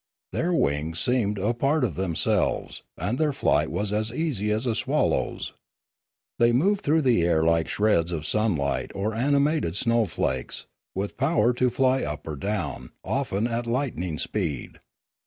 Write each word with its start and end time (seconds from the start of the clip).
Their 0.33 0.51
wings 0.51 0.99
seemed 0.99 1.37
a 1.37 1.53
part 1.53 1.83
of 1.83 1.93
them 1.93 2.15
selves, 2.15 2.81
and 2.97 3.19
their 3.19 3.31
flight 3.31 3.69
was 3.69 3.93
as 3.93 4.11
easy 4.11 4.51
as 4.51 4.65
a 4.65 4.73
swallow's. 4.73 5.53
They 6.39 6.51
moved 6.51 6.81
through 6.81 7.03
the 7.03 7.21
air 7.21 7.43
like 7.43 7.67
shreds 7.67 8.11
of 8.11 8.25
sunlight 8.25 8.89
or 8.95 9.13
animated 9.13 9.75
snowflakes, 9.75 10.65
with 10.95 11.17
power 11.17 11.53
to 11.53 11.69
fly 11.69 12.01
up 12.01 12.25
or 12.25 12.35
down, 12.35 12.89
often 13.03 13.45
at 13.45 13.67
lightning 13.67 14.17
speed. 14.17 14.79